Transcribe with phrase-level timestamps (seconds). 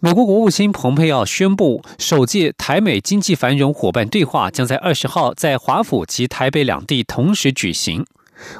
[0.00, 8.04] 美国国务卿蓬佩奥宣布，首届台美经济繁荣伙伴对话将在二十号在华府及台北两地同时举行。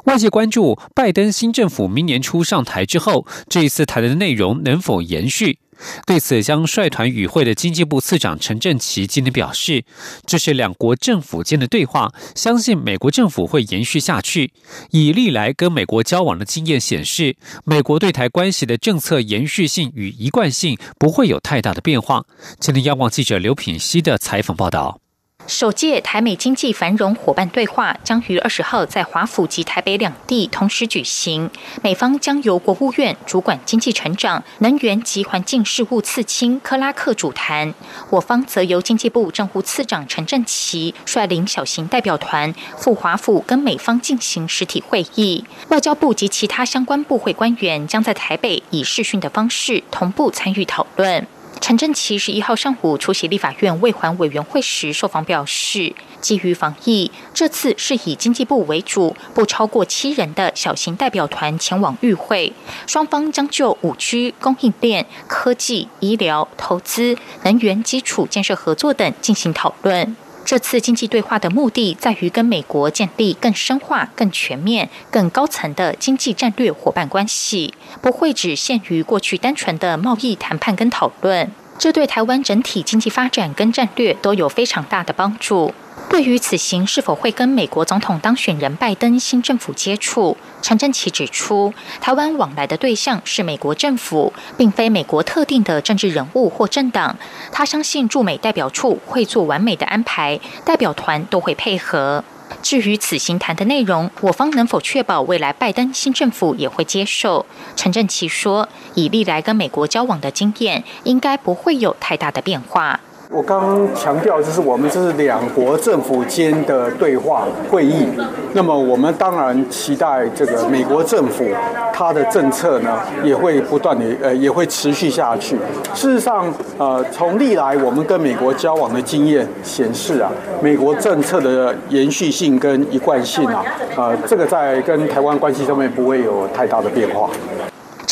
[0.04, 5.58] 外界关注拜登新政府明年初上台之后，这一次谈的内容能否延续。
[6.06, 9.84] 对此，将率团与会的经济部次长陈振奇今天表示，
[10.26, 14.52] 这是两国政府间的对话，相信美国政府会延续下去。
[14.90, 22.24] 以历来跟美国交往的经验显示，美国对台关系的政策延续性与一贯性不会有太大的变化。
[22.58, 25.03] 今天，央广记者刘品希的采访报道。
[25.46, 31.50] 首届台美经济繁荣伙伴对话将于二十号在华府及台北两地同时举行。
[31.82, 37.74] 美方将由国务院主管经济成长、能源及环境事务次卿克拉克主谈，
[38.08, 45.44] 我方则由经济部政务次长陈振奇率领小型代表团赴华府跟美方进行实体会议。
[45.68, 51.26] 外交部及其他相关部会官员将在台北以视讯的方式同步参与讨论。
[51.60, 62.52] 陈振奇十一号上午出席立法院未还委员会时受访表示，基于防疫，这次是以经济部为主，不超过七人的小型代表团前往与会，
[62.86, 70.16] 双方将就五区供应链、科技、医疗、投资、能源基础建设合作等进行讨论。
[70.44, 81.50] 这次经济对话的目的在于跟美国建立更深化、更全面、更高层的经济战略伙伴关系，不会只限于过去单纯的贸易谈判跟讨论。
[81.78, 85.72] 这对台湾整体经济发展跟战略都有非常大的帮助。
[86.10, 97.18] 对于此行是否会跟美国总统当选人拜登新政府接触，陈振奇指出，台湾往来的对象是美国政府，并非美国特定的政治人物或政党。
[97.52, 102.24] 他相信驻美代表处会做完美的安排，代表团都会配合。
[102.62, 107.44] 至于此行谈的内容，我方能否确保未来拜登新政府也会接受？
[107.76, 113.00] 陈振奇说，以历来跟美国交往的经验，应该不会有太大的变化。
[113.34, 118.06] 我刚刚强调，就是我们这是两国政府间的对话会议。
[118.52, 121.44] 那么，我们当然期待这个美国政府
[121.92, 125.56] 它的政策呢，也会不断的呃，也会持续下去。
[125.94, 126.46] 事实上，
[126.78, 130.30] 呃，从历来我们跟美国交往的经验显示啊，
[130.62, 133.64] 美国政策的延续性跟一贯性啊，
[133.96, 137.28] 呃，这个在跟台湾关系上面不会有太大的变化。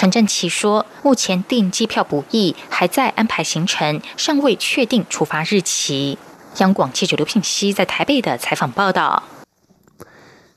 [0.02, 6.18] 陈振奇说：“目前订机票不易，还在安排行程，尚未确定出发日期。”
[6.58, 9.22] 央广记者刘聘熙在台北的采访报道。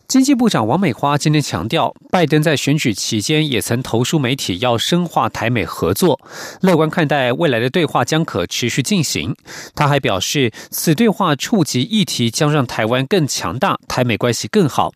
[0.07, 6.19] 经济部长王美花今天强调，拜登在选举期间也曾投书媒体，要深化台美合作，
[6.61, 9.35] 乐观看待未来的对话将可持续进行。
[9.75, 14.93] 他还表示，此对话触及议题将让台湾更强大，台美关系更好。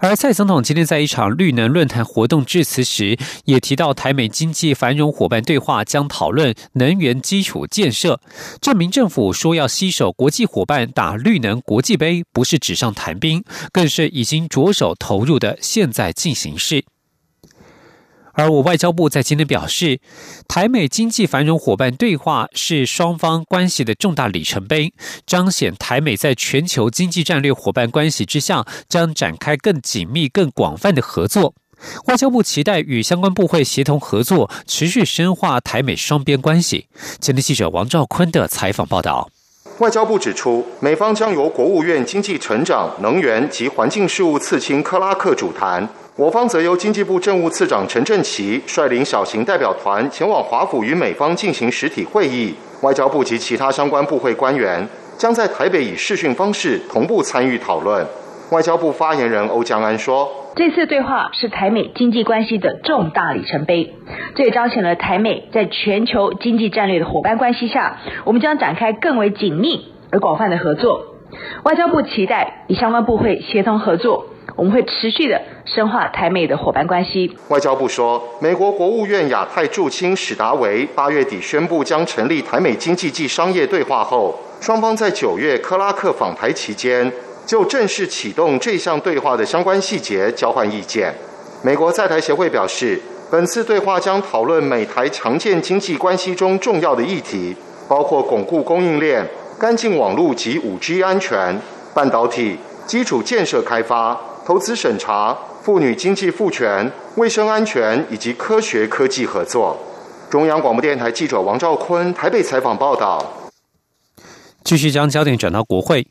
[0.00, 8.20] 而蔡总统今天在一场绿能论坛活动致辞时，也提到台美经济繁荣伙伴对话将讨论能源基础建设，
[8.60, 16.84] 证明政府说要携手国际伙伴打绿能国际杯，不是纸上谈兵，更是已经着手投入的现在进行式。
[18.34, 20.00] 而我外交部在今天表示，
[20.48, 24.92] 台美经济繁荣伙伴对话是双方关系的重大里程碑，
[25.26, 31.54] 彰显台美在全球经济战略伙伴关系之下，将展开更紧密、更广泛的合作。
[32.06, 36.86] 外交部期待与相关部会协同合作，持续深化台美双边关系。
[37.18, 39.28] 今天记者王兆坤的采访报道。
[39.78, 45.88] 外交部指出，美方将由国务院经济成长、能源及环境事务次卿克拉克主谈。
[46.16, 54.86] 我方则由经济部政务次长陈振奇率领小型代表团前往华府与美方进行实体会议，外交部及其他相关部会官员
[55.16, 58.06] 将在台北以视讯方式同步参与讨论。
[58.50, 63.94] 外交部发言人欧江安说：“这次对话是台美经济关系的重大里程碑，
[64.34, 71.06] 这也彰显了台美在全球经济战略的伙伴关系下，我们将展开更为紧密而广泛的合作。
[71.62, 77.36] 外交部期待与相关部会协同合作。”我们会持续的深化台美的伙伴关系。
[77.48, 87.10] 外交部说，美国国务院亚太驻青史达维八月底宣布将成立台美经济暨商业对话后，双方在九月克拉克访台期间，
[87.46, 91.14] 就正式启动这项对话的相关细节交换意见。
[91.62, 93.00] 美国在台协会表示，
[93.30, 97.56] 本次对话将讨论美台强健经济关系中重要的议题，
[97.88, 99.26] 包括巩固供应链、
[99.58, 101.58] 干净网络及五 G 安全、
[101.94, 102.58] 半导体。
[102.84, 109.78] 基础建设开发、投资审查、妇女经济赋权、卫生安全以及科学科技合作。
[110.28, 113.24] 中央广播电台记者王兆坤台北采访报道。
[114.64, 116.06] 继续将焦点转到国会。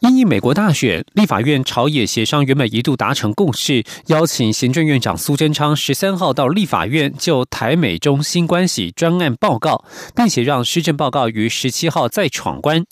[0.00, 9.82] 因应美国大选，立法院朝野协商原本一度达成共识，邀请行政院长苏贞昌十三号到立法院就台美中新关系专案报告，
[10.14, 12.84] 并且让施政报告于十七号再闯关。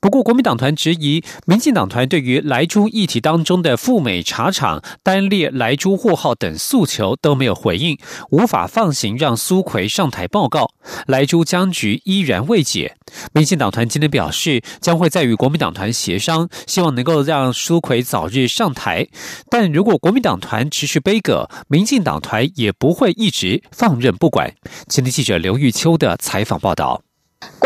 [0.00, 7.96] 不过，国民党团质疑，民进党团对于莱猪议题当中的赴美茶厂单列莱猪货号等诉求都没有回应，
[8.30, 10.70] 无法放行让苏奎上台报告，
[11.06, 12.96] 莱猪僵局依然未解。
[13.32, 16.45] 民进党团今天表示，将会再与国民党团协商。
[16.66, 19.08] 希望能够让苏奎早日上台，
[19.50, 24.54] 但如果国民党团持续背戈，民进党团也不会一直放任不管。
[24.88, 27.02] 前天记者刘玉秋的采访报道。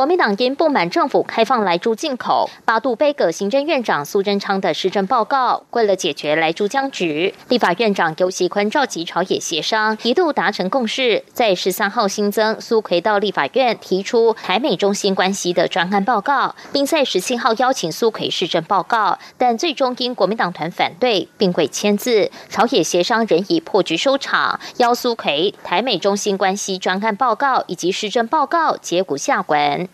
[0.01, 5.63] 国民党因不满政府开放来猪进口，八度背葛行政院长苏贞昌的施政报告。
[5.73, 24.59] 为了解决来猪僵局，立法院长尤锡坤召集朝野协商，一度达成共识，在十三号新增苏奎到立法院提出台美中心关系的专案报告，并在十七号邀请苏奎施政报告，但最终因国民党团反对，并未签字，朝野协商仍以破局收场。
[24.79, 29.90] 邀苏奎台美中心关系专案报告以及施政报告结果下文。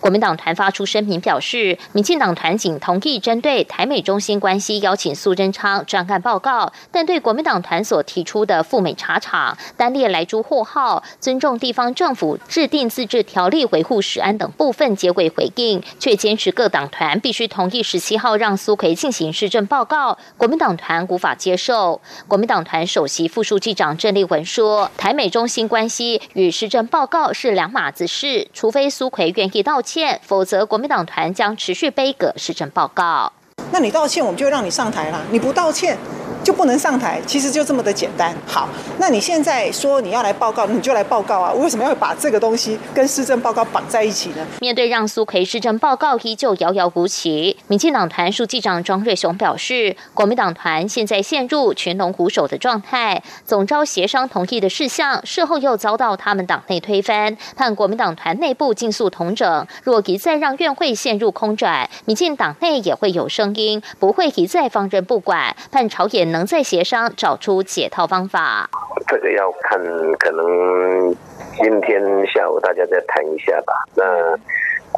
[0.00, 22.00] 国民党团发出声明表示，民进党团仅同意针对台美中心关系邀请苏贞昌专案报告，但对国民党团所提出的赴美查厂单列来猪货号、尊重地方政府制定自治条例维护食安等部分结尾回应，却坚持各党团必须同意十七号让苏奎进行施政报告，国民党团无法接受。
[22.26, 29.62] 国民党团首席副书记长郑丽文说，台美中心关系与施政报告是两码子事，除非苏奎愿意。
[29.68, 33.30] 道歉，否则国民党团将持续背阁施政报告。
[33.70, 35.98] 那你道歉，我们就让你上台了；你不道歉。
[36.44, 38.34] 就不能上台，其实就这么的简单。
[38.46, 38.68] 好，
[38.98, 41.52] 那你现在说你要来报告，你就来报告啊！
[41.52, 44.46] 为什么要把这个东西跟施政报告绑在一起呢？
[44.60, 59.66] 面对让苏奎施政报告依旧遥遥无期，民进党团书记长庄瑞雄表示，国民党团现在陷入群龙无首的状态，总招协商同意的事项，事后又遭到他们党内推翻，盼国民党团内部尽速同整。
[59.82, 66.37] 若一再让院会陷入空转，民进党内也会有声音，不会一再放任不管，盼朝野能。
[66.38, 68.70] 能再协商找出解套方法，
[69.08, 69.76] 这个要看，
[70.20, 71.12] 可能
[71.60, 73.72] 今天下午大家再谈一下吧。
[73.96, 74.04] 那。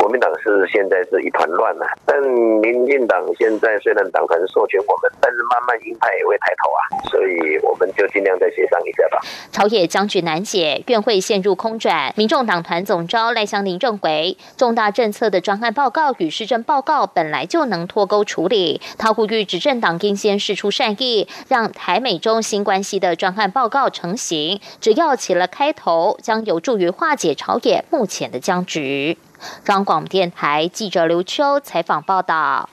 [0.00, 6.80] 国民党是现在是一团乱呐，但民进党现在虽然党团授权我们，但是慢慢鹰派也会抬头啊，
[7.10, 9.20] 所以我们就尽量再协商一下吧。
[9.52, 12.14] 朝野僵局难解，院会陷入空转。
[12.16, 29.18] 民众党团总召赖香林认为，重大政策的专案报告与施政报告本来就能脱钩处理，他呼吁执政党应先释出善意，让台美中新关系的专案报告成型，只要起了开头，将有助于化解朝野目前的僵局。
[29.64, 32.68] 中央广电台记者刘秋采访报道。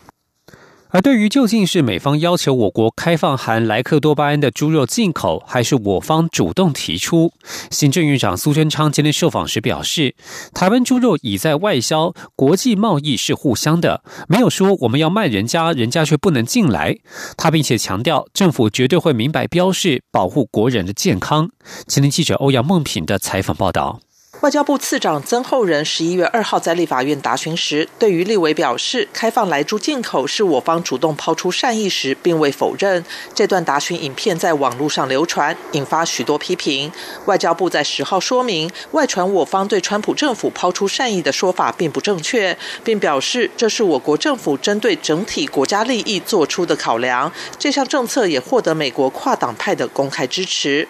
[0.89, 7.33] 而对于究竟是美方要求我国开放含莱克多巴胺的猪肉进口，还是我方主动提出，
[7.69, 10.15] 行政院长苏贞昌今天受访时表示，
[10.53, 16.95] 台湾猪肉已在外销，国际贸易是互相的，没有说我们要卖人家，人家却不能进来。
[17.35, 21.49] 他并且强调，政府绝对会明白标示，保护国人的健康。
[21.85, 23.99] 前天记者欧阳梦品的采访报道。
[24.41, 33.03] 外交部次长曾厚仁十一月二号在立法院答询时，对于立委表示开放来猪进口是我方主动抛出善意时，并未否认。
[33.33, 36.91] 这段答询影片在网络上流传，引发许多批评。
[37.25, 47.33] 外交部在十号说明，外传我方对川普政府抛出善意的说法并不正确，并表示这是我国政府针对整体国家利益做出的考量。
[47.57, 50.87] 这项政策也获得美国跨党派的公开支持。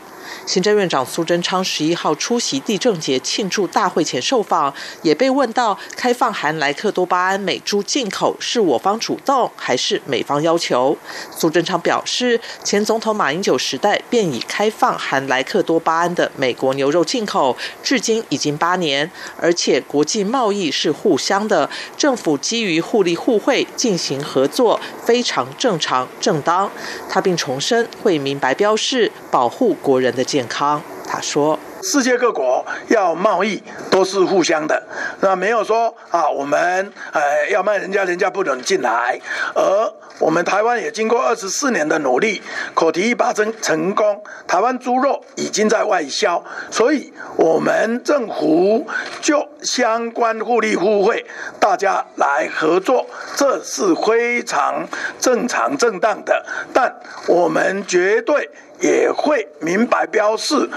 [0.47, 4.73] 行政院长苏贞昌十一号出席地政节庆祝大会前受访，
[5.03, 10.97] 也被问到开放含莱克多巴胺美猪进口是我方主动还是美方要求？
[11.37, 26.71] 苏贞昌表示，前总统马英九时代便已开放含莱克多巴胺的美国牛肉进口，至今已经八年，而且国际贸易是互相的，政府基于互利互惠进行合作，非常正常正当。
[27.09, 30.07] 他并重申会明白标示，保护国人。
[30.07, 30.79] 的健健康，
[31.09, 34.83] 他说：“世界各国要贸易都是互相的，
[35.19, 39.19] 那没有说啊，我们呃要卖人家，人家不能进来。
[39.55, 42.39] 而我们台湾也经过二十四年的努力，
[42.75, 48.85] 口蹄疫拔针成功，台湾猪肉已经在外销，所以我们政府
[49.19, 51.25] 就相关互利互惠，
[51.59, 54.87] 大家来合作，这是非常
[55.19, 56.45] 正常正当的。
[56.71, 56.95] 但
[57.27, 58.47] 我们绝对
[58.79, 60.69] 也会明白标示。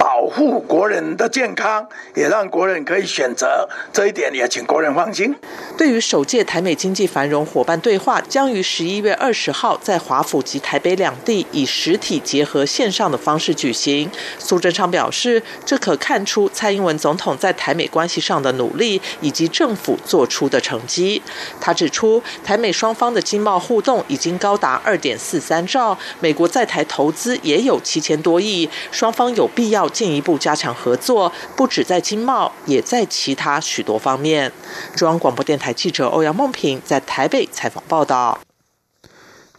[0.00, 5.36] 保护国人的健康，也让国人可以选择，这一点也请国人放心。
[5.76, 21.20] 对于首届台美经济繁荣伙伴对话将于十一月二十号在华府及台北两地以实体结合线上的方式举行，苏贞昌表示，这可看出蔡英文总统在台美关系上的努力以及政府做出的成绩。
[21.60, 29.89] 他指出，台美双方的经贸互动已经高达二点四三兆，美国在台投资也有七千多亿，双方有必要。
[29.90, 34.52] 进一步加强合作，不止在经贸，也在其他许多方面。
[34.94, 38.38] 中央广播电台记者欧阳梦平在台北采访报道。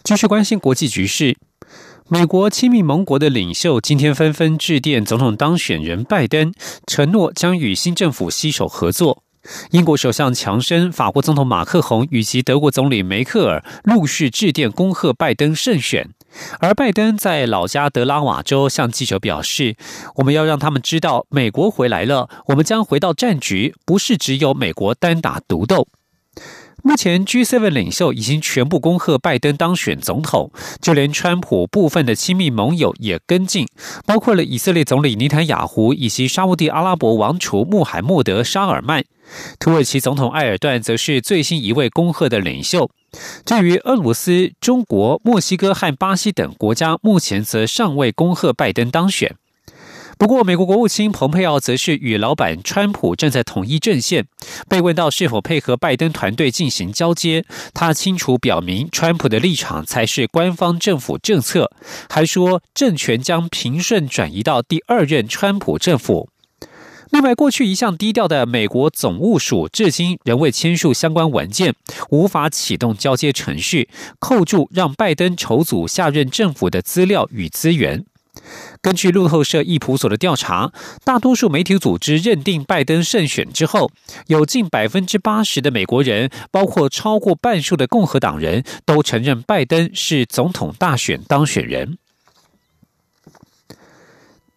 [0.04, 1.38] 继续关心国际局势，
[2.08, 6.52] 美国亲密盟国的领袖今天纷纷致电总统当选人拜登，
[6.88, 9.22] 承诺将与新政府携手合作。
[9.72, 16.10] 英国首相强生、法国总统马克宏以及德国总理梅克尔陆续致电恭贺拜登胜选。
[16.60, 19.76] 而拜登在老家德拉瓦州向记者表示
[20.18, 25.88] ：“我们要让他们知道，美国回来了，我们将回到战局，不是只有美国单打独斗。”
[26.84, 33.68] 目前，G7 领袖已经全部恭贺拜登当选总统，就连川普部分的亲密盟友也跟进，
[34.06, 39.04] 包括了以色列总理尼坦雅胡以及沙地阿拉伯王储穆罕默德·沙尔曼。
[39.60, 42.90] 土耳其总统埃尔段则是最新一位恭贺的领袖。
[43.46, 49.36] 至于俄罗斯、中国、墨西哥和巴西等国家，目前则尚未恭贺拜登当选。
[50.22, 54.28] 不过，美国国务卿蓬佩奥则是与老板川普站在统一阵线。
[54.70, 61.72] 被问到是否配合拜登团队进行交接，他清楚表明，川普的立场才是官方政府政策，
[62.08, 66.30] 还说政权将平顺转移到第二任川普政府。
[67.10, 71.74] 另外，过去一向低调的美国总务署，至今仍未签署相关文件，
[72.12, 78.06] 无法启动交接程序，扣住让拜登筹组下任政府的资料与资源。
[78.82, 80.72] 根据路透社易普所的调查，
[81.04, 83.92] 大多数媒体组织认定拜登胜选之后，
[84.28, 91.98] 有近百分之八十的美国人，包括超过半数的共和党人都承认拜登是总统大选当选人。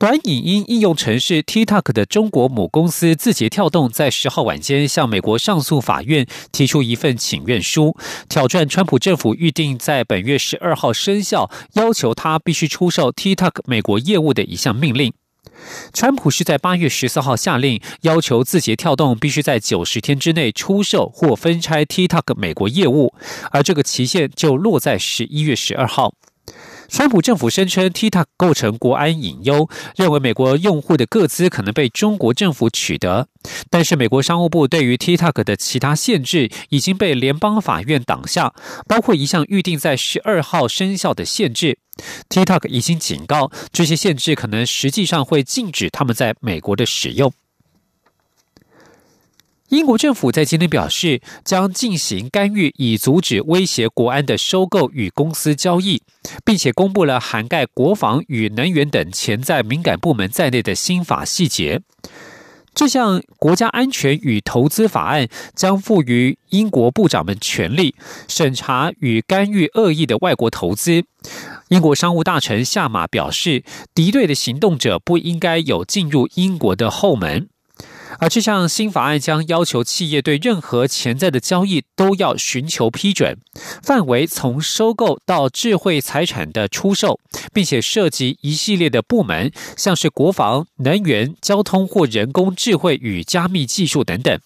[0.04, 7.96] 短影音应用程式 TikTok 的中国母公司字节跳动在十号晚间向美国上诉法院提出一份请愿书，
[8.28, 15.10] 挑战川普政府预定在本月十二号生效，要求他必须出售 TikTok 美国业务的一项命令。
[15.94, 23.14] 川普是在八月十四号下令，要求字节跳动必须在九十天之内出售或分拆 TikTok 美国业务，
[23.50, 26.12] 而这个期限就落在十一月十二号。
[26.88, 33.28] 川普政府声称 TikTok 构成国安隐忧，认为美国用户的个资可能被中国政府取得。
[33.70, 38.54] 但是，美国商务部对于 TikTok 的其他限制已经被联邦法院挡下，
[38.86, 41.78] 包括一项预定在十二号生效的限制。
[42.28, 47.32] TikTok 已经警告，这些限制可能实际上会禁止他们在美国的使用。
[49.70, 56.02] 英国政府在今天表示，将进行干预，以阻止威胁国安的收购与公司交易，
[56.44, 61.80] 并且公布了涵盖国防与能源等潜在敏感部门在内的新法细节。
[62.74, 67.94] 这项国家安全与投资法案将赋予英国部长们权力，
[68.28, 71.04] 审查与干预恶意的外国投资。
[71.68, 77.48] 英国商务大臣夏马表示，敌对的行动者不应该有进入英国的后门。
[78.18, 83.38] 而这项新法案将要求企业对任何潜在的交易都要寻求批准，
[83.82, 87.20] 范围从收购到智慧财产的出售，
[87.52, 94.38] 并且涉及一系列的部门，像是国防、能源、交通或人工智慧与加密技术等等。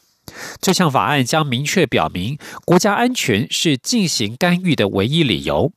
[0.60, 5.72] 这项法案将明确表明，国家安全是进行干预的唯一理由。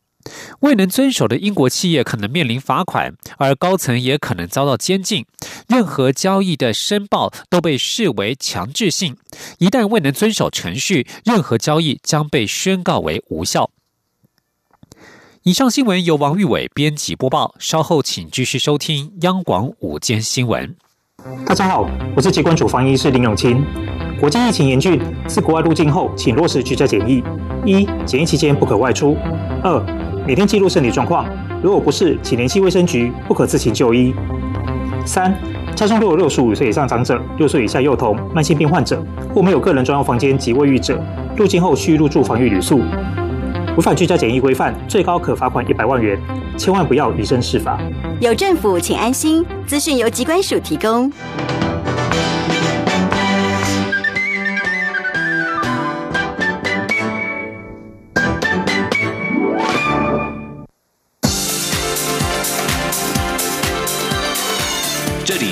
[0.61, 5.25] 未能遵守的英国企业可能面临罚款，而高层也可能遭到监禁。
[5.67, 9.17] 任何交易的申报都被视为强制性，
[9.59, 13.71] 一旦未能遵守程序，任何交易将被宣告为无效。
[15.43, 20.75] 以上新闻由王玉伟编辑播报，稍后请继续收听央广午间新闻。
[21.45, 23.63] 大家好，我是疾管署防疫师林永清。
[24.19, 27.23] 国际疫情严峻，自国外入境后，请落实居家检疫：
[27.65, 29.15] 一、检疫期间不可外出；
[29.63, 29.79] 二、
[30.25, 31.25] 每天记录身体状况，
[31.63, 34.13] 如果不是，请联系卫生局，不可自行就医。
[35.03, 35.35] 三、
[35.75, 41.03] 家中若有六十五岁以上长者、六岁以下幼童、慢性病患者或没有个人专用房间及卫浴者，
[41.35, 42.81] 入境后需入住防疫旅宿，
[43.75, 46.19] 违反居家检疫规范，最高可罚款一百万元。
[46.57, 47.79] 千万不要以身试法。
[48.19, 49.43] 有政府，请安心。
[49.65, 51.11] 资讯由机关署提供。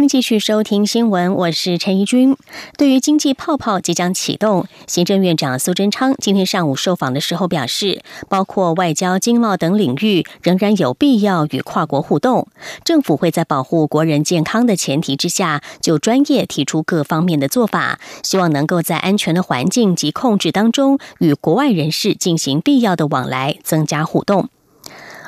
[0.00, 2.34] 欢迎继续收听新闻，我是陈怡君。
[2.78, 12.48] 对于经济泡泡即将启动，行政院长苏贞昌今天上午受访的时候表示，包括外交、经贸等领域仍然有必要与跨国互动。
[12.82, 24.48] 政府会在保护国人健康的前提之下，就专业提出各方面的做法，希望能够在安全的环境及控制当中，与国外人士进行必要的往来，增加互动。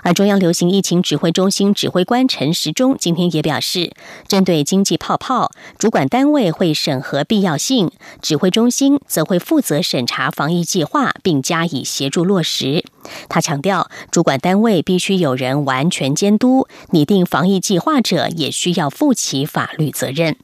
[0.03, 3.93] 而中央流行疫情指挥中心指挥官陈时中今天也表示，
[4.27, 7.91] 针对经济泡泡，主管单位会审核必要性，
[8.21, 12.85] 指挥中心则会负责审查防疫计划，并加以协助落实。
[13.29, 20.37] 他强调，主管单位必须有人完全监督，拟定防疫计划者也需要负起法律责任。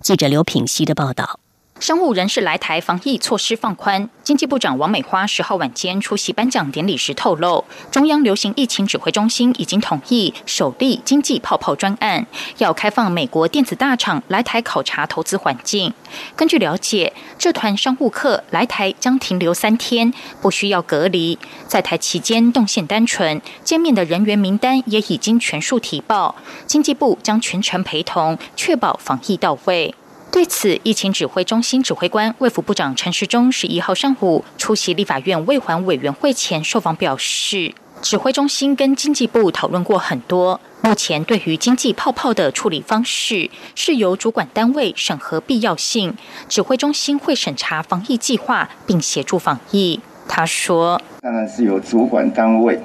[0.00, 1.38] 记者刘品熙的报道。
[1.78, 15.92] 商务人士来台防疫措施放宽，经济部长王美花十号晚间出席颁奖典礼时透露，中央流行疫情指挥中心已经同意首例经济泡泡专案，要开放美国电子大厂来台考察投资环境。
[16.34, 26.34] 根据了解，这团商务客来台将停留三天，不需要隔离，在台期间动线单纯，见面的人员名单也已经全数提报，
[26.66, 29.94] 经济部将全程陪同，确保防疫到位。
[30.36, 46.14] 对此，疫情指挥中心指挥官卫福部长陈时中十一号上午出席立法院卫环委员会前受访表示，指挥中心跟经济部讨论过很多，目前对于经济泡泡的处理方式是由主管单位审核必要性，
[46.50, 49.98] 指挥中心会审查防疫计划并协助防疫。
[50.28, 52.78] 他说：“当然是由主管单位，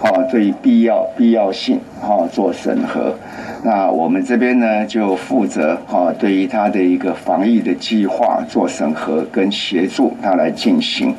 [0.00, 3.14] 哈，对必要必要性，哈，做审核。
[3.64, 11.14] 那我们这边呢，就负责，哈，对于他的一个防疫的计划做审核跟协助他来进行。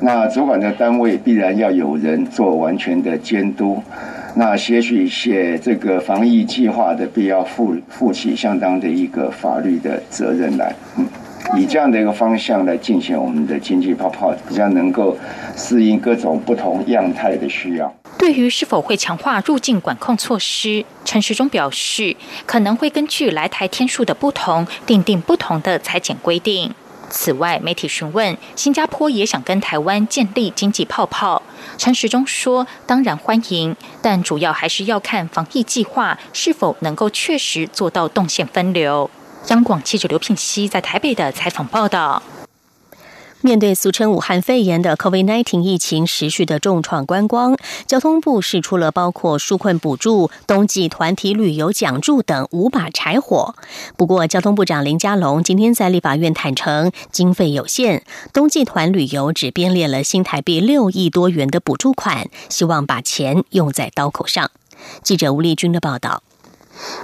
[0.00, 3.82] 那主管的单位必然要有人做完全的监督。
[4.34, 10.74] 那些许写这个防疫计划的，必要负负起相当的一个法律的责任来。
[10.96, 11.06] 嗯。”
[11.56, 15.16] 以这样的一个方向来进行我们的经济泡泡，比较能够
[15.56, 17.94] 适应各种不同样态的需要。
[18.18, 26.74] 对于是否会强化入境管控措施，陈时中表示，可能会根据来台天数的不同，定定不同的裁剪规定。
[27.10, 31.42] 此外，媒体询问新加坡也想跟台湾建立经济泡泡，
[31.76, 39.10] 陈时中说，当然欢迎，但主要还是要看防疫计划是否能够确实做到动线分流。
[39.48, 42.22] 央广记者刘聘熙在台北的采访报道：
[43.42, 47.54] 面对俗称武汉肺炎的 COVID-19 疫情持续的重创观光，
[47.86, 53.54] 交通部释出了包括纾困补助、冬季团体旅游奖助等五把柴火。
[53.98, 58.02] 不过，交通部长林佳龙今天在立法院坦诚，经费有限，
[58.32, 64.50] 冬季团旅游只编列了新台币六亿多元的补助款，希望把钱用在刀口上。
[65.02, 66.22] 记者吴丽君的报道。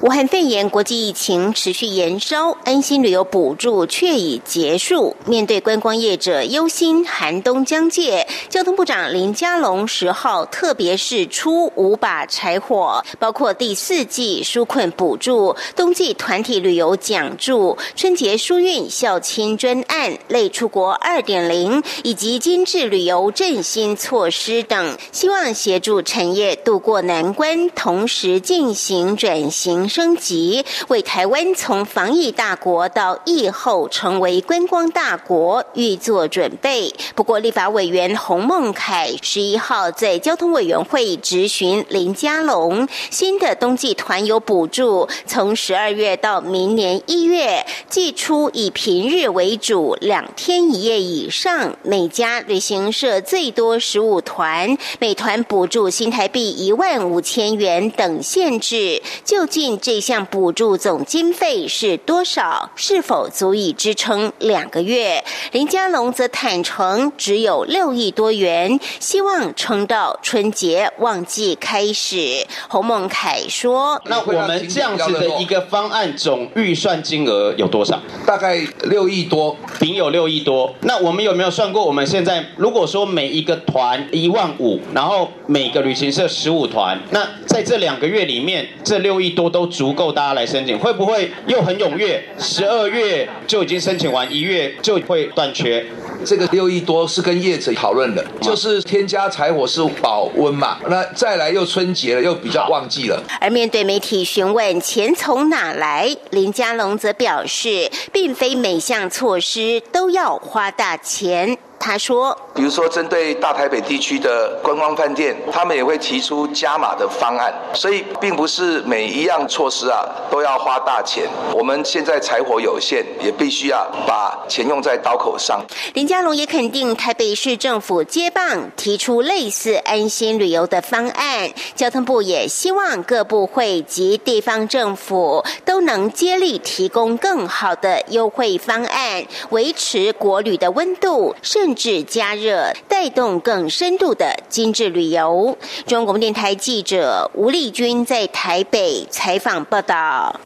[0.03, 5.15] 武汉肺炎国际疫情持续延烧，安心旅游补助却已结束。
[5.27, 29.60] 面对观光业者忧心寒冬将届，交通部长林佳龙十号特别是出五把柴火，包括第四季纾困补助、冬季团体旅游奖助、春节疏运校亲专案、类出国二点零以及精致旅游振兴措施等，希望协助产业渡过难关，同时进行转型。
[29.61, 36.91] 行升级，为台湾从防疫大国到疫后成为观光大国预做准备。
[37.15, 59.50] 不过，立法委员洪孟凯十一号在交通委员会质询林佳龙，新的冬季团游补助从十二月到明年一月，寄出以平日为主，两天一夜以上，每家旅行社最多十五团，每团补助新台币一万五千元等限制，就。
[59.51, 62.71] 竟这项补助总经费是多少？
[62.77, 65.25] 是否足以支撑两个月？
[65.51, 72.47] 林佳龙则坦诚只有六亿多元，希望撑到春节旺季开始。
[72.69, 78.01] 洪孟凯说：“那我们这样子的一个方案总预算金额有多少？
[78.25, 80.73] 大概六亿多，顶有六亿多。
[80.83, 81.85] 那我们有没有算过？
[81.85, 92.23] 我们现在如果说每一个团一万五，然后每个旅行社十五团，那在这两个月里面，这六亿多都足够大家来申请，会不会又很踊跃？
[92.39, 95.83] 十二月就已经申请完，一月就会断缺。
[96.27, 100.77] 这个六亿多是跟业者讨论的，就是添加柴火是保温嘛。
[100.91, 103.19] 那再来又春节了，又比较旺季了。
[103.41, 111.57] 而面对媒体询问钱从哪来，林佳龙则表示，并非每项措施都要花大钱。
[111.83, 121.25] 他说：“比如说，针对大台北地区的观光饭店，他们也会提出加码的方案，所以并不是每一样措施啊都要花大钱。
[121.55, 125.65] 我们现在柴火有限，也必须啊把钱用在刀口上。”
[125.95, 141.70] 林佳龙也肯定台北市政府接棒提出类似安心旅游的方案，交通部也希望各部会及地方政府都能接力提供更好的优惠方案，维持国旅的温度，甚。
[141.71, 145.57] 甚至加热，带动更深度的精致旅游。
[145.87, 150.41] 中国电台记者吴丽君在台北采访报道。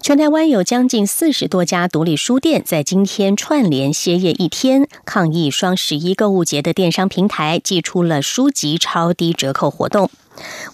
[0.00, 10.10] 全台湾有将近四十多家独立书店在今天串联歇业一天，抗议双十一购物节的电商平台寄出了书籍超低折扣活动。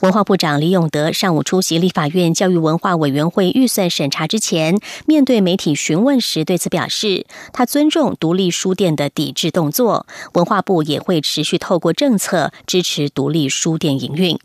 [0.00, 14.38] 文化部长李永德上午出席立法院教育文化委员会预算审查之前，面对媒体询问时，对此表示，他尊重独立书店的抵制动作，文化部也会持续透过政策支持独立书店营运。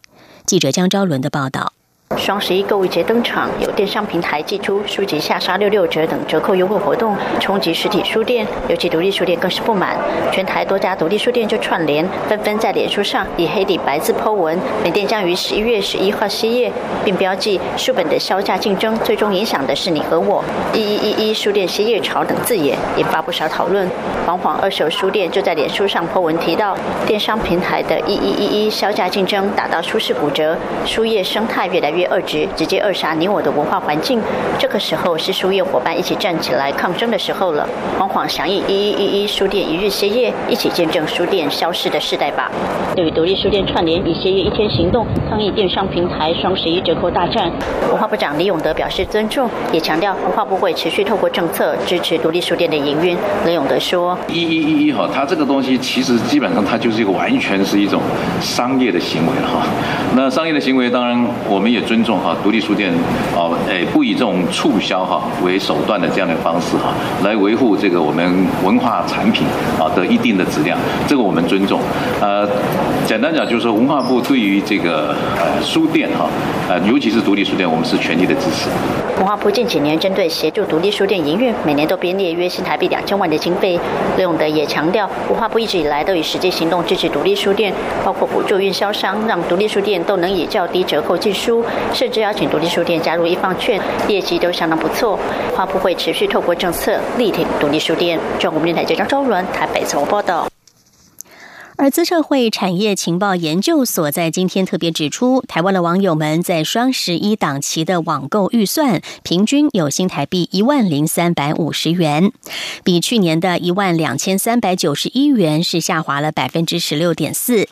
[0.45, 1.73] 记者江昭伦的报道。
[2.17, 9.97] 双十一购物节登场，有电商平台寄出书籍下杀六六折等折扣优惠活动，冲击实体书店，尤其独立书店更是不满。
[10.31, 16.71] 全台多家独立书店就串联，纷纷在脸书上以黑底白字剖文，本店将于十一月十一号歇业，
[17.03, 20.43] 并标记书本的销价竞争，最终影响的是你和我。
[20.73, 23.89] 一一一一书店歇业潮等字眼，引发不少讨论。
[24.25, 32.00] 煌煌二手书店就在脸书上剖文提到，电商平台的一一一一销价竞争打到舒适骨折，书业生态越来越。
[32.05, 34.21] 二职直接扼杀你我的文化环境，
[34.57, 37.67] 这个时候是书业伙伴一起站起来抗争的时候了。
[37.99, 42.49] 惶惶响应一一一一书店一日歇业，一起见证书店消失的时代吧。
[42.95, 47.51] 对于独立书店串联以歇业一天行动抗议电商平台双十一折扣大战，
[47.89, 53.15] 文化部长李永德表示尊重，也强调文化部会持续透过政策支持独立书店的营运。
[53.45, 58.01] 李永德说：一一一一哈，它这个东西其实基本上它就是一个完全是一种
[58.41, 59.67] 商业的行为了哈。
[60.15, 61.81] 那商业的行为当然我们也。
[61.91, 62.89] 尊重哈，独立书店
[63.35, 69.45] 哦，诶，不以这种促销哈为手段的这样的方式哈，来维护这个我们文化产品
[69.77, 71.81] 啊的一定的质量，这个我们尊重。
[72.21, 72.47] 呃，
[73.05, 76.29] 简单讲就是说，文化部对于这个呃书店哈，
[76.69, 78.69] 呃，尤其是独立书店，我们是全力的支持。
[79.17, 83.77] 文化部近几年针对协助独立书店营运，每年都编列约新台币两千万的经费。
[84.15, 87.73] 刘永德也强调，文化部一直以来都以实际行动支持独立书店，
[88.05, 91.63] 包括补助运销商，让独立书店都能以较低折扣进书。
[91.93, 95.19] 甚至邀请独立书店加入一方券，业绩都相当不错。
[95.55, 98.19] 花布会持续透过政策力挺独立书店。
[98.39, 100.47] 中国电台记者周伦台北综合报道。
[101.77, 112.31] 而资社会产业情报研究所在今天特别指出，台湾的网友们在双十一档期的网购预算平均有新台币一万零三百五十元，
[112.83, 117.67] 比去年的一万两千三百九十一元是下滑了百分之十六点四。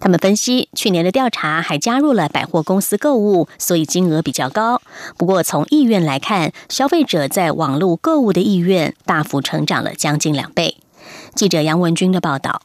[0.00, 4.80] 他们分析，去年的调查还加入了百货公司购物，所以金额比较高。
[5.16, 10.76] 不过从意愿来看，消费者在网络购物的意愿大幅成长了将近两倍。
[11.34, 12.62] 记者杨文军的报道。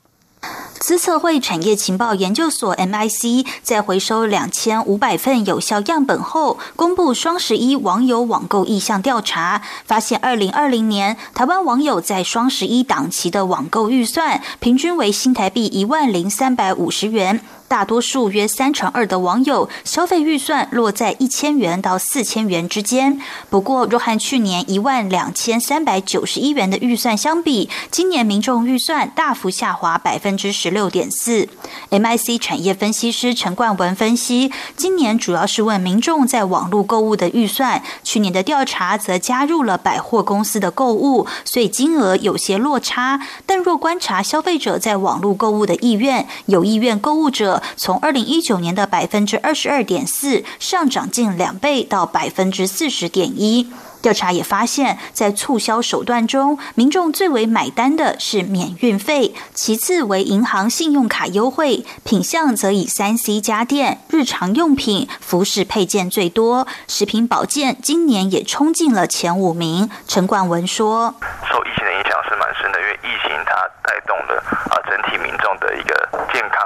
[0.80, 17.42] 资策会产业情报研究所 （MIC） 在回收两千五百份有效样本后，公布双十一网友网购意向调查，发现二零二零年台湾网友在双十一档期的网购预算平均为新台币一万零三百五十元。
[17.70, 23.22] 大多数约三成二的网友消费预算落在一千元到四千元之间。
[23.50, 30.70] 不过，若和去年一万两千三百九十一元的预算相比，今年民众预算大幅下滑百分之十。
[30.70, 31.50] 六点四。
[31.90, 43.20] MIC 产业分析师陈冠文分析，今年主要是问民众在网络购物的预算，去年的调查则加入了百货公司的购物，所以金额有些落差。
[43.46, 53.72] 但若观察消费者在网络购物的意愿，有意愿购物者从二零一九年的百分之二十二点四上涨近两倍到百分之四十点一。
[54.02, 69.90] 调查也发现，在促销手段中，民众最为买单的是免运费，其次为银行信用卡优惠，品项则以三 C 家电、日常用品、服饰配件最多，食品保健今年也冲进了前五名。
[70.08, 71.14] 陈冠文说
[71.52, 73.52] ：“受疫情的影响是蛮深的，因为疫情它
[73.84, 76.66] 带动了啊整体民众的一个健康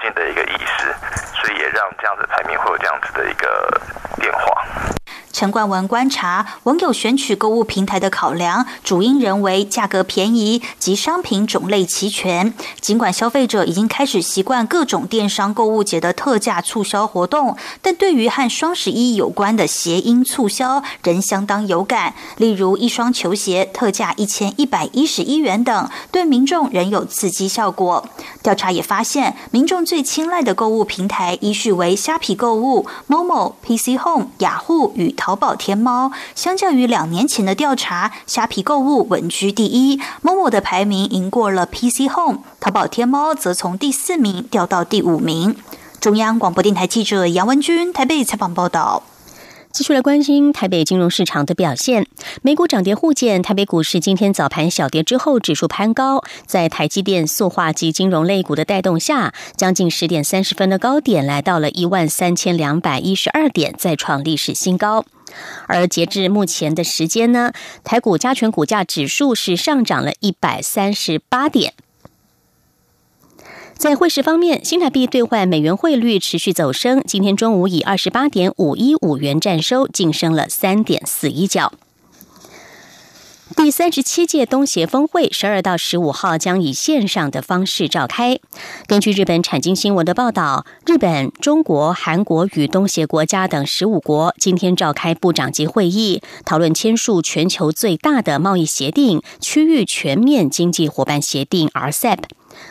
[0.00, 0.94] 进的一个意识，
[1.34, 3.80] 所以也让这样子排名会有这样子的一个
[4.16, 4.64] 变化。”
[5.38, 12.52] 陈冠文观察，网友选取购物平台的考量，主因人为价格便宜及商品种类齐全。
[12.80, 22.14] 尽管消费者已经开始习惯各种电商购物节的特价促销活动，但对于和双十一有关的谐音促销仍相当有感。
[22.38, 28.04] 例如一双球鞋特价一千一百一十一元等，对民众仍有刺激效果。
[28.42, 35.27] 调查也发现，民众最青睐的购物平台依序为虾皮购物、Momo、PC Home、雅虎与淘。
[35.28, 45.54] 淘宝、天猫，相较于两年前的调查，虾皮购物稳居第一，，MOMO 的排名赢过了 PC Home，淘宝、天猫则从第四名掉到第五名。
[46.00, 49.02] 中央广播电台记者杨文军台北采访报道。
[49.70, 52.06] 继续来关心台北金融市场的表现。
[52.42, 65.04] 美股涨跌互见，台北股市今天早盘小跌之后，指数攀高，在台积电、塑化及金融类股的带动下，将近十点三十分的高点来到了一万三千两百一十二点，再创历史新高。
[65.66, 67.52] 而截至目前的时间呢，
[67.84, 71.74] 台股加权股价指数是上涨了一百三十八点。
[73.78, 81.72] 在汇市方面，新台币兑换美元汇率持续走升，今天中午以二十八点五一五元占收，晋升了三点四一角。
[83.56, 88.40] 第三十七届东协峰会十二到十五号将以线上的方式召开。
[88.88, 102.18] 根据日本产经新闻的报道，日本、中国、韩国与东协国家等十五国今天召开部长级会议，讨论签署全球最大的贸易协定——区域全面经济伙伴协定 （RCEP）。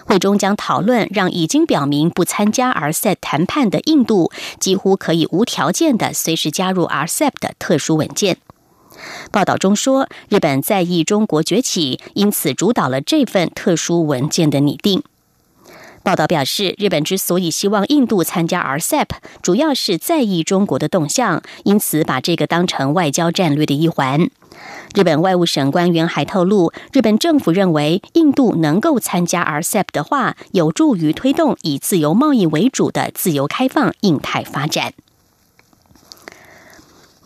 [0.05, 8.37] 会中将讨论让已经表明不参加 RCEP 谈判的印度几乎可以无条件的随时加入 RCEP 的特殊文件。
[9.31, 15.03] 报道中说，日本在意中国崛起，因此主导了这份特殊文件的拟定。
[16.03, 19.07] 报道表示，日本之所以希望印度参加 RCEP，
[19.41, 24.29] 主要是在意中国的动向，因此把这个当成外交战略的一环。
[24.95, 34.93] 日本外务省官员还透露，日本政府认为，印度能够参加 RCEP 的话，有助于推动以自由贸易为主的自由开放印太发展。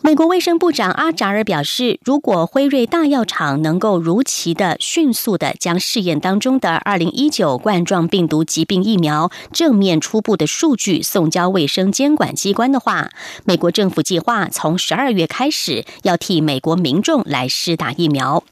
[0.04, 13.10] 美国卫生部长阿扎尔表示，如果辉瑞大药厂能够如期的、迅速的将试验当中的二零一九冠状病毒疾病疫苗正面初步的数据送交卫生监管机关的话，
[13.44, 18.42] 美国政府计划从十二月开始要替美国民众来施打疫苗。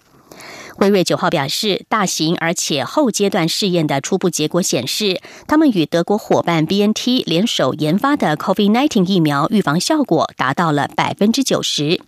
[0.76, 12.00] 辉瑞九号表示，大型而且后阶段试验的初步结果显示，他们与德国伙伴 B N T 联手研发的 COVID-19 疫苗预防效果达到了百分之九十。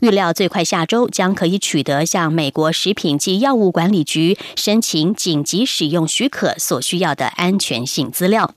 [0.00, 8.54] 预料最快下周将可以取得向美国食品及药物管理局申请紧急使用许可所需要的安全性资料。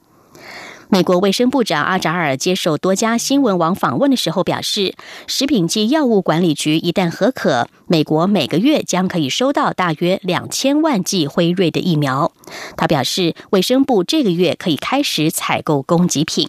[0.94, 4.94] 美国卫生部长阿扎尔接受多家新闻网访问的时候表示，
[5.26, 12.32] 食品及药物管理局一旦核可，美国每个月将可以收到大约两千万剂辉瑞的疫苗。
[12.78, 16.48] 他表示，卫生部这个月可以开始采购供给品。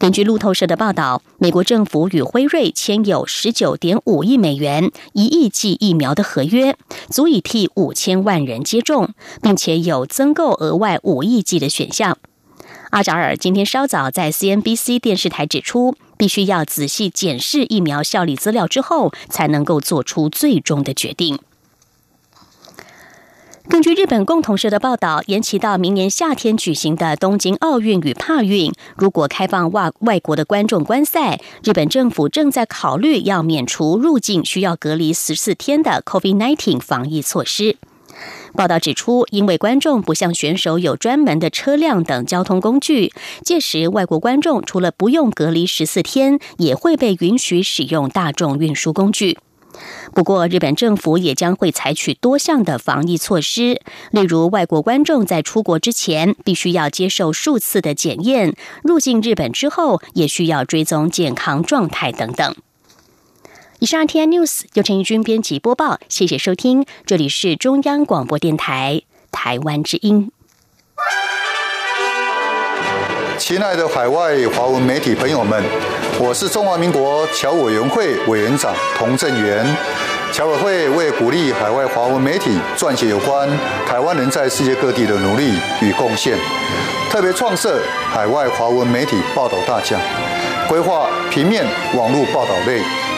[0.00, 6.76] 根据路透社的报道，美国政府与辉瑞签有十九点五亿美元、一亿剂疫苗的合约，
[7.08, 12.18] 足以替五千万人接种，并且有增购额外五亿剂的选项。
[12.90, 21.38] 阿扎尔今天稍早在 CNBC 电视台指出，必须要仔细检视疫苗效力资料之后，才能够做出最终的决定。
[23.68, 37.76] 根据日本共同社的报道，延期到明年夏天举行的东京奥运与帕运，如果开放外外国的观众观赛，日本政府正在考虑要免除入境需要隔离十四天的 COVID-19 防疫措施。
[38.58, 43.12] 报道指出，因为观众不像选手有专门的车辆等交通工具，
[43.44, 49.38] 届时外国观众除了不用隔离十四天，也会被允许使用大众运输工具。
[50.12, 62.56] 不过，日本政府也将会采取多项的防疫措施，例如外国观众在出国之前必须要接受数次的检验，入境日本之后也需要追踪健康状态等等。
[63.80, 70.32] 以上 T N News 由陈义军编辑播报，谢谢收听，这里是中央广播电台台湾之音。
[73.38, 75.62] 亲爱的海外华文媒体朋友们，
[76.18, 79.64] 我是中华民国侨委员会委员长童振源。
[80.32, 83.48] 侨委会为鼓励海外华文媒体撰写有关
[83.86, 86.36] 台湾人在世界各地的努力与贡献，
[87.10, 90.00] 特别创设海外华文媒体报道大奖，
[90.68, 91.64] 规划平面、
[91.96, 92.82] 网络报道类、